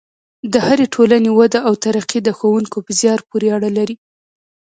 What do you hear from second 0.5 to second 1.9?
د هرې ټولنې وده او